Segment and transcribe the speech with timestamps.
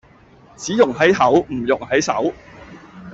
[0.57, 2.33] 只溶喺口唔溶喺手